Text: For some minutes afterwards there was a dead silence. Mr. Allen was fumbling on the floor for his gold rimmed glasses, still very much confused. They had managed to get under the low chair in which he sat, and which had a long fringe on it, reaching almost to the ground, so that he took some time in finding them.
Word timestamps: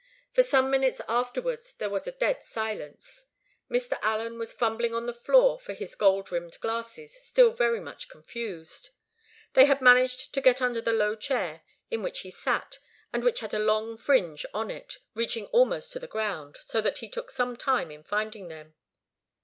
For 0.33 0.41
some 0.41 0.71
minutes 0.71 0.99
afterwards 1.07 1.73
there 1.73 1.91
was 1.91 2.07
a 2.07 2.11
dead 2.11 2.41
silence. 2.41 3.25
Mr. 3.69 3.99
Allen 4.01 4.39
was 4.39 4.51
fumbling 4.51 4.95
on 4.95 5.05
the 5.05 5.13
floor 5.13 5.59
for 5.59 5.73
his 5.73 5.93
gold 5.93 6.31
rimmed 6.31 6.59
glasses, 6.59 7.13
still 7.21 7.51
very 7.53 7.79
much 7.79 8.09
confused. 8.09 8.89
They 9.53 9.65
had 9.65 9.79
managed 9.79 10.33
to 10.33 10.41
get 10.41 10.59
under 10.59 10.81
the 10.81 10.91
low 10.91 11.15
chair 11.15 11.61
in 11.91 12.01
which 12.01 12.21
he 12.21 12.31
sat, 12.31 12.79
and 13.13 13.23
which 13.23 13.41
had 13.41 13.53
a 13.53 13.59
long 13.59 13.95
fringe 13.95 14.43
on 14.55 14.71
it, 14.71 14.97
reaching 15.13 15.45
almost 15.51 15.91
to 15.91 15.99
the 15.99 16.07
ground, 16.07 16.57
so 16.61 16.81
that 16.81 16.97
he 16.97 17.07
took 17.07 17.29
some 17.29 17.55
time 17.55 17.91
in 17.91 18.01
finding 18.01 18.47
them. 18.47 18.73